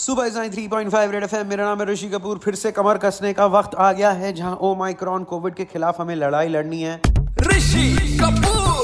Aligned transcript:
सुबह 0.00 0.28
Sai 0.30 0.50
three 0.50 0.66
point 0.68 0.90
five 0.90 1.10
red 1.10 1.24
FM 1.24 1.34
मेरा 1.46 1.64
नाम 1.64 1.80
है 1.80 1.86
ऋषि 1.86 2.08
कपूर। 2.08 2.38
फिर 2.38 2.54
से 2.54 2.72
कमर 2.72 2.98
कसने 2.98 3.32
का 3.32 3.46
वक्त 3.48 3.74
आ 3.74 3.92
गया 3.92 4.10
है, 4.12 4.32
जहाँ 4.32 4.56
ओ 4.56 4.74
माइक्रॉन 4.74 5.24
कोविड 5.24 5.54
के 5.54 5.64
खिलाफ 5.64 6.00
हमें 6.00 6.14
लड़ाई 6.16 6.48
लड़नी 6.48 6.82
है। 6.82 7.00
ऋषि 7.42 8.18
कपूर। 8.20 8.79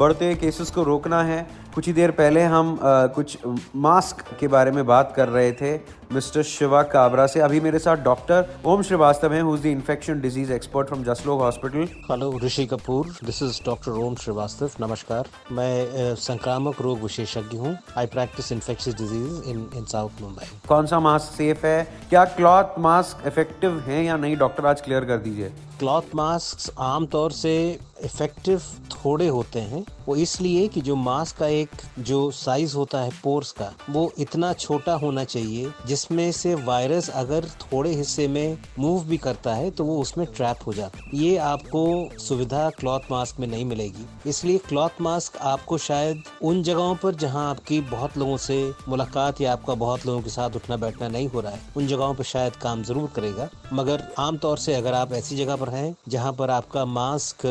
बढ़ते 0.00 0.34
केसेस 0.34 0.70
को 0.70 0.82
रोकना 0.82 1.22
है। 1.22 1.46
कुछ 1.74 1.86
ही 1.86 1.92
देर 1.92 2.10
पहले 2.10 2.42
हम 2.42 2.72
आ, 2.74 3.06
कुछ 3.06 3.38
मास्क 3.76 4.24
के 4.40 4.48
बारे 4.48 4.70
में 4.70 4.86
बात 4.86 5.12
कर 5.16 5.28
रहे 5.28 5.50
थे 5.52 5.74
मिस्टर 6.12 6.42
शिवा 6.42 6.82
काबरा 6.92 7.26
से। 7.26 7.40
अभी 7.40 7.60
मेरे 7.60 7.78
साथ 7.78 7.96
डॉक्टर 8.04 8.48
ओम 8.66 8.82
श्रीवास्तव 8.82 9.32
हैं 9.32 9.42
who 9.42 9.54
is 9.54 9.62
the 9.62 9.66
infection 9.66 10.20
disease 10.20 10.52
expert 10.52 10.88
from 10.88 11.02
Jaslok 11.04 11.40
hospital 11.40 11.88
hello 12.10 12.32
Rishi 12.44 12.66
Kapoor. 12.66 13.14
This 13.24 13.42
is 13.42 13.60
doctor 13.66 14.00
Om 14.04 14.14
Shrivastava. 14.14 14.70
नमस्कार। 14.80 15.28
मैं 15.52 16.14
संक्रामक 16.16 16.80
रोग 16.80 17.02
विशेषज्ञ 17.02 17.58
हूँ। 17.58 17.76
I 17.98 18.06
practice 18.08 18.52
infectious 18.52 18.96
disease 18.96 19.48
in 19.50 19.68
in 19.76 19.84
south 19.84 20.22
Mumbai 20.22 20.46
कौन 20.68 20.86
सा 20.86 21.00
मास्क 21.00 21.34
सेफ़ 21.34 21.66
है? 21.66 21.82
क्या 22.10 22.24
क्लॉथ 22.36 22.78
मास्क 22.78 23.26
इफ़ेक्टिव 23.26 23.78
है 23.86 24.04
या 24.04 24.16
नहीं? 24.16 24.36
डॉक्टर 24.36 24.66
आज 24.66 24.80
क्लियर 24.80 25.04
कर 25.04 25.18
दीजिए। 25.18 25.52
क्लॉथ 25.78 26.14
मास्क 26.14 26.72
आमतौर 26.78 27.32
से 27.32 27.54
इफ़ेक्टिव 28.04 28.62
थोड़े 29.04 29.26
होते 29.28 29.60
हैं, 29.60 29.84
वो 30.06 30.16
इसलिए 30.18 30.66
कि 30.68 30.80
जो 30.80 30.94
मास्क 30.98 31.36
का 31.36 31.46
एक, 31.48 31.70
जो 32.00 32.30
साइज़ 32.32 32.74
होता 32.76 33.00
है 33.00 33.10
पोर्स 33.22 33.50
का, 33.52 33.70
वो 33.90 34.10
इतना 34.18 34.52
छोटा 34.54 34.94
होना 34.96 35.24
चाहिए, 35.26 35.70
जिसमें 35.86 36.30
से 36.32 36.54
वायरस 36.56 37.08
अगर 37.10 37.44
थोड़े 37.62 37.90
हिस्से 37.90 38.26
में 38.28 38.58
मूव 38.78 39.04
भी 39.04 39.16
करता 39.18 39.54
है 39.54 39.70
तो 39.70 39.84
वो 39.84 39.98
उसमें 40.00 40.26
ट्रैप 40.26 40.66
हो 40.66 40.72
जाता 40.72 40.98
है। 40.98 41.18
ये 41.18 41.36
आपको 41.38 41.82
सुविधा 42.20 42.68
क्लॉथ 42.70 43.10
मास्क 43.10 43.40
में 43.40 43.46
नहीं 43.46 43.64
मिलेगी। 43.64 44.06
इसलिए 44.26 44.58
क्लॉथ 44.68 45.00
मास्क 45.00 45.36
आपको 45.44 45.78
शायद 45.80 46.22
उन 46.42 46.62
जगहों 46.62 46.94
पर 46.94 47.14
जहाँ 47.16 47.48
आपकी 47.50 47.80
बहुत 47.82 48.16
लोगों 48.18 48.36
से 48.38 48.58
मुलाकात 48.88 49.40
या 49.40 49.52
आपका 49.52 49.74
बहुत 49.76 50.06
लोगों 50.06 50.20
के 50.22 50.30
साथ 50.30 50.56
उठना 50.56 50.76
बैठना 50.78 51.08
नहीं 51.08 51.28
हो 51.28 51.40
रहा 51.40 51.52
है, 51.52 51.60
उन 51.76 51.86
जगहों 51.86 52.14
पर 52.14 52.24
शायद 52.24 52.56
काम 52.56 52.82
ज़रूर 52.82 53.10
करेगा। 53.16 53.48
मगर 53.72 54.02
आमतौर 54.18 54.58
से 54.58 54.74
अगर 54.74 54.94
आप 54.94 55.12
ऐसी 55.12 55.36
जगह 55.36 55.56
पर 55.56 55.68
हैं, 55.68 55.94
जहाँ 56.08 56.32
पर 56.32 56.50
आपका 56.50 56.84
मास्क 56.86 57.46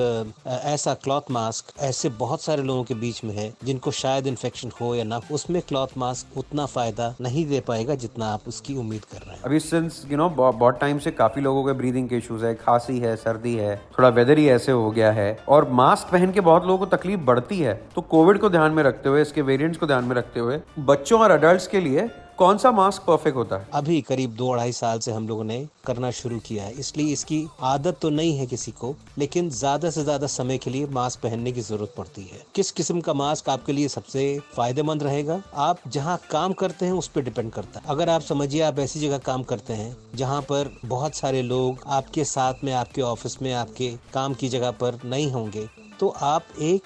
ऐसा 0.47 0.93
क्लॉथ 0.95 1.31
मास्क 1.39 1.73
ऐसे 1.81 2.09
बहुत 2.19 2.41
सारे 2.41 2.63
लोगों 2.63 2.83
के 2.83 2.93
बीच 2.97 3.23
में 3.23 3.33
है 3.35 3.47
जिनको 3.63 3.91
शायद 3.93 4.27
इन्फेक्शन 4.27 4.71
हो 4.81 4.93
या 4.95 5.03
ना 5.05 5.21
उसमें 5.31 5.61
क्लॉथ 5.67 5.97
मास्क 5.97 6.37
उतना 6.37 6.65
फ़ायदा 6.67 7.13
नहीं 7.21 7.45
दे 7.45 7.59
पाएगा 7.67 7.95
जितना 7.97 8.25
आप 8.33 8.47
उसकी 8.47 8.75
उम्मीद 8.77 9.05
कर 9.05 9.17
रहे 9.17 9.35
हैं। 9.35 9.43
अभी 9.43 9.59
सिंस 9.61 10.01
यू 10.11 10.17
नो 10.17 10.29
बहुत 10.29 10.79
टाइम 10.79 10.99
से 10.99 11.11
काफ़ी 11.13 11.41
लोगों 11.41 11.63
के 11.63 11.73
ब्रीदिंग 11.73 12.09
के 12.09 12.17
इश्यूज़ 12.17 12.45
है, 12.45 12.53
खांसी 12.55 12.97
है, 12.99 13.15
सर्दी 13.15 13.55
है, 13.55 13.75
थोड़ा 13.97 14.09
वेदर 14.09 14.37
ही 14.37 14.47
ऐसे 14.49 14.71
हो 14.71 14.89
गया 14.91 15.11
है। 15.11 15.27
और 15.49 15.69
मास्क 15.71 16.11
पहन 16.11 16.31
के 16.31 16.41
बहुत 16.41 16.65
लोगों 16.65 16.77
को 16.77 16.97
तकलीफ़ 16.97 17.19
बढ़ती 17.21 17.59
है। 17.59 17.73
तो 17.95 18.01
कोविड 18.09 18.39
को 18.39 18.49
ध्यान 18.49 18.71
में 18.71 18.83
रखते 18.83 19.09
हुए, 19.09 19.21
इसके 19.21 19.41
वेरिएंट्स 19.41 19.79
को 19.79 19.87
ध्यान 19.87 20.03
में 20.03 20.15
रखते 20.15 20.39
हुए, 20.39 20.59
बच्चों 20.81 21.19
और 21.21 21.31
अडल्ट 21.31 21.69
के 21.71 21.79
लिए 21.79 22.09
कौन 22.39 22.57
सा 22.57 22.71
मास्क 22.71 23.01
परफेक्ट 23.03 23.35
होता 23.37 23.55
है? 23.55 23.67
अभी 23.73 23.99
करीब 24.01 24.35
दो 24.35 24.49
अढ़ाई 24.51 24.71
साल 24.71 24.99
से 24.99 25.11
हम 25.11 25.27
लोगों 25.27 25.43
ने 25.43 25.57
करना 25.85 26.11
शुरू 26.11 26.37
किया 26.39 26.63
है। 26.63 26.71
इसलिए 26.73 27.13
इसकी 27.13 27.39
आदत 27.63 27.97
तो 28.01 28.09
नहीं 28.09 28.37
है 28.37 28.45
किसी 28.47 28.71
को, 28.71 28.93
लेकिन 29.17 29.49
ज़्यादा 29.51 29.89
से 29.89 30.03
ज़्यादा 30.03 30.27
समय 30.27 30.57
के 30.57 30.69
लिए 30.69 30.85
मास्क 30.89 31.21
पहनने 31.23 31.51
की 31.51 31.61
ज़रूरत 31.61 31.93
पड़ती 31.97 32.21
है। 32.23 32.41
किस 32.55 32.71
किस्म 32.71 33.01
का 33.01 33.13
मास्क 33.13 33.49
आपके 33.49 33.73
लिए 33.73 33.87
सबसे 33.87 34.23
फ़ायदेमंद 34.55 35.03
रहेगा? 35.03 35.41
आप 35.55 35.79
जहाँ 35.87 36.17
काम 36.31 36.53
करते 36.53 36.85
हैं 36.85 36.93
उस 36.93 37.07
पर 37.07 37.21
डिपेंड 37.21 37.51
करता 37.51 37.79
है। 37.79 37.85
अगर 37.89 38.09
आप 38.09 38.21
समझिए 38.21 38.61
आप 38.61 38.79
ऐसी 38.79 38.99
जगह 38.99 39.17
काम 39.25 39.43
करते 39.43 39.73
हैं, 39.73 39.95
जहाँ 40.15 40.41
पर 40.43 40.73
बहुत 40.85 41.15
सारे 41.15 41.41
लोग 41.43 41.83
आपके 41.89 42.23
साथ 42.25 42.63
में, 42.63 42.73
आपके 42.75 43.01
ऑफ़िस 43.03 43.41
में, 43.41 43.53
आपके 43.55 43.91
काम 44.13 44.33
की 44.33 44.49
जगह 44.49 44.71
पर 44.73 44.99
नहीं 45.05 45.31
होंगे 45.31 45.67
तो 45.99 46.09
आप 46.09 46.45
एक 46.61 46.83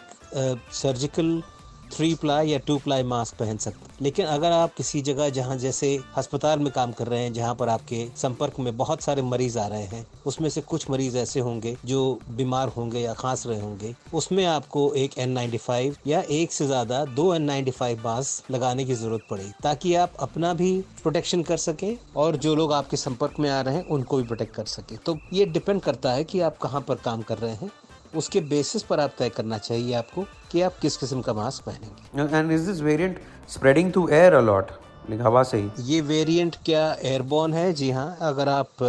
सर्जिकल 0.74 1.42
थ्री 1.94 2.13
प्लाई 2.16 2.47
या 2.47 2.58
टू 2.58 2.77
प्लाई 2.77 3.03
मास्क 3.03 3.36
पहन 3.36 3.58
सकते 3.58 4.03
लेकिन 4.03 4.25
अगर 4.25 4.52
आप 4.52 4.73
किसी 4.73 5.02
जगह 5.02 5.30
जहाँ 5.30 5.58
जैसे 5.58 5.97
अस्पताल 6.17 6.59
में 6.59 6.72
काम 6.73 6.91
कर 6.91 7.08
रहे 7.08 7.19
हैं, 7.19 7.33
जहाँ 7.33 7.55
पर 7.55 7.69
आपके 7.69 8.05
संपर्क 8.17 8.59
में 8.59 8.75
बहुत 8.77 9.02
सारे 9.02 9.22
मरीज़ 9.22 9.58
आ 9.59 9.66
रहे 9.67 9.83
हैं, 9.83 10.05
उसमें 10.25 10.50
से 10.50 10.61
कुछ 10.61 10.89
मरीज़ 10.89 11.17
ऐसे 11.17 11.39
होंगे 11.39 11.75
जो 11.85 12.19
बीमार 12.31 12.67
होंगे 12.67 13.00
या 13.00 13.13
खांस 13.13 13.45
रहे 13.47 13.62
होंगे, 13.62 13.94
उसमें 14.13 14.45
आपको 14.45 14.91
एक 14.94 15.18
एन 15.18 15.38
या 16.07 16.22
एक 16.22 16.51
से 16.51 16.66
ज़्यादा 16.66 17.03
दो 17.06 17.34
एन 17.34 17.45
मास्क 18.03 18.51
लगाने 18.51 18.85
की 18.85 18.95
ज़रूरत 18.95 19.22
पड़ेगी, 19.29 19.51
ताकि 19.63 19.95
आप 19.95 20.13
अपना 20.19 20.53
भी 20.53 20.73
प्रोटेक्शन 21.01 21.44
कर 21.44 21.57
सके 21.57 21.95
और 22.16 22.35
जो 22.38 22.56
लोग 22.56 22.73
आपके 22.73 22.97
संपर्क 22.97 23.39
में 23.39 23.50
आ 23.50 23.62
रहे 23.62 23.75
हैं, 23.75 23.84
उनको 23.85 24.18
भी 24.18 24.23
प्रोटेक्ट 24.23 24.56
कर 24.56 24.66
सके। 24.66 24.97
तो 24.97 25.18
ये 25.34 25.45
डिपेंड 25.45 25.81
करता 25.81 26.12
है 26.12 26.23
कि 26.23 26.39
आप 26.39 26.57
कहाँ 26.57 26.81
पर 26.81 26.95
काम 26.95 27.22
कर 27.22 27.38
रहे 27.38 27.56
हैं। 27.56 27.72
उसके 28.16 28.40
बेसिस 28.50 28.84
पर 28.84 29.00
आप 29.00 29.13
तय 29.18 29.29
करना 29.29 29.57
चाहिए 29.57 29.94
आपको 29.96 30.25
कि 30.51 30.62
आप 30.62 30.78
किस 30.81 30.97
किस्म 30.97 31.22
का 31.22 31.34
मास्क 31.34 31.63
पहनेंगे। 31.66 32.38
And 32.38 32.51
is 32.51 32.66
this 32.68 32.81
variant 32.81 33.19
spreading 33.50 33.91
to 33.94 34.07
air 34.09 34.34
a lot 34.34 34.72
हवा 35.22 35.44
से 35.44 35.57
ही। 35.57 35.69
ये 35.85 36.01
वेरिएंट 36.03 36.56
क्या 36.66 36.85
एयरबोर्न 37.03 37.53
है? 37.53 37.72
जी 37.74 37.90
हाँ 37.91 38.18
अगर 38.22 38.50
आप 38.50 38.84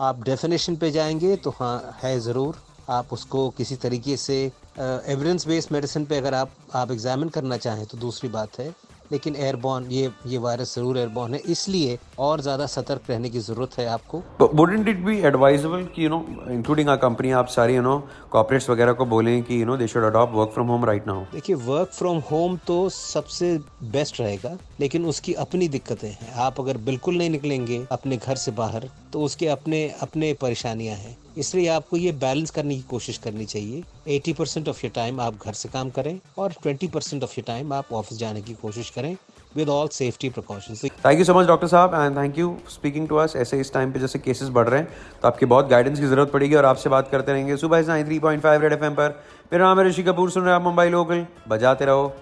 आप 0.00 0.22
डेफिनेशन 0.24 0.76
पे 0.76 0.90
जाएँगे 0.90 1.36
तो 1.36 1.50
हाँ 1.50 1.98
है 2.02 2.18
ज़रूर। 2.20 2.56
आप 2.90 3.12
उसको 3.12 3.48
किसी 3.58 3.76
तरीके 3.76 4.16
से 4.16 4.36
एविडेंस 4.78 5.46
बेस्ड 5.48 5.72
मेडिसिन 5.72 6.04
पे 6.04 6.16
अगर 6.16 6.34
आप 6.34 6.50
आप 6.74 6.90
एग्जामिन 6.90 7.28
करना 7.28 7.56
चाहें 7.56 7.84
तो 7.86 7.98
दूसरी 7.98 8.28
बात 8.28 8.58
है। 8.58 8.68
लेकिन 9.12 9.36
एयरबॉर्न 9.36 9.86
ये 9.90 10.10
ये 10.26 10.38
वायरस 10.38 10.74
ज़रूर 10.74 10.98
एयरबॉर्न 10.98 11.34
है 11.34 11.40
इसलिए 11.48 11.98
और 12.18 12.40
ज़्यादा 12.40 12.66
सतर्क 12.66 13.10
रहने 13.10 13.30
की 13.30 13.38
ज़रूरत 13.40 13.78
है 13.78 13.86
आपको। 13.88 14.22
वुडेंट 14.54 14.88
इट 14.88 15.04
बी 15.04 15.18
एडवाइजेबल 15.26 15.82
कि 15.94 16.04
you 16.04 16.10
know 16.10 16.24
including 16.50 16.88
our 16.88 16.96
company 16.96 17.30
आप 17.40 17.48
सारी 17.48 17.74
यू 17.76 17.82
नो 17.82 17.98
कॉर्पोरेट्स 18.32 18.70
वगैरह 18.70 18.92
को 18.92 19.06
बोलें 19.06 19.42
कि 19.42 19.60
you 19.60 19.66
know 19.66 19.76
they 19.76 19.86
should 19.88 20.04
adopt 20.04 20.34
work 20.34 20.50
from 20.54 20.68
home 20.68 20.84
right 20.84 21.06
now 21.06 21.24
देखिए 21.32 21.56
वर्क 21.66 21.90
फ्रॉम 21.92 22.18
होम 22.30 22.56
तो 22.66 22.88
सबसे 22.90 23.56
बेस्ट 23.92 24.20
रहेगा। 24.20 24.56
लेकिन 24.80 25.04
उसकी 25.06 25.32
अपनी 25.36 25.68
दिक्कतें 25.68 26.08
हैं। 26.10 26.32
आप 26.36 26.60
अगर 26.60 26.76
बिल्कुल 26.86 27.18
नहीं 27.18 27.30
निकलेंगे 27.30 27.84
अपने 27.92 28.16
घर 28.16 28.36
से 28.36 28.50
बाहर 28.52 28.88
तो 29.12 29.22
उसके 29.22 29.48
अपने 29.48 29.88
अपने 30.02 30.32
परेशानियाँ 30.40 30.96
हैं। 30.96 31.16
इसलिए 31.38 31.68
आपको 31.68 31.96
ये 31.96 32.12
बैलेंस 32.14 32.50
करने 32.50 32.74
की 32.74 32.82
कोशिश 32.90 33.18
करनी 33.18 33.44
चाहिए। 33.44 33.82
80 34.10 34.32
परसेंट 34.32 34.68
ऑफ़ 34.68 34.80
योर 34.84 34.92
टाइम 34.94 35.20
आप 35.20 35.44
घर 35.46 35.52
से 35.52 35.68
काम 35.68 35.90
करें 35.90 36.18
और 36.38 36.52
20 36.62 36.88
परसेंट 36.88 37.22
ऑफ़ 37.22 37.32
योर 37.38 37.44
टाइम 37.46 37.72
आप 37.72 37.92
ऑफ़िस 37.92 38.18
जाने 38.18 38.42
की 38.42 38.54
कोशिश 38.54 38.90
करें 38.90 39.16
with 39.56 39.68
all 39.68 39.88
safety 39.88 40.28
precautions 40.28 40.84
thank 40.84 41.18
you 41.18 41.24
so 41.24 41.34
much 41.34 41.46
doctor 41.46 41.66
साहब 41.66 41.94
and 41.94 42.16
thank 42.16 42.38
you 42.38 42.56
speaking 42.70 43.08
to 43.08 43.16
us 43.16 43.36
ऐसे 43.36 43.60
इस 43.60 43.72
टाइम 43.72 43.92
पे 43.92 44.00
जैसे 44.00 44.18
केसेस 44.18 44.48
बढ़ 44.48 44.68
रहे 44.68 44.80
हैं 44.80 44.88
तो 45.22 45.28
आपकी 45.28 45.46
बहुत 45.46 45.68
गाइडेंस 45.68 46.00
की 46.00 46.06
ज़रूरत 46.06 46.32
पड़ेगी 46.32 46.54
और 46.54 46.64
आपसे 46.64 46.90
बात 46.90 47.10
करते 47.10 47.32
रहेंगे। 47.32 47.56
सुबह 47.56 47.86
nine 47.86 48.06
three 48.06 48.18
point 48.18 48.42
five 48.42 48.62
red 48.62 48.72
FM 48.72 48.84
पर। 48.84 49.22
मेरा 49.52 49.64
नाम 49.64 49.80
है 49.80 49.88
ऋषि 49.88 50.02
कपूर, 50.02 50.30
सुन 50.30 50.44
रहे 50.44 50.54
आप 50.54 50.62
मुंबई 50.62 50.88
लोकल। 50.88 51.26
बजाते 51.48 51.84
रहो। 51.84 52.12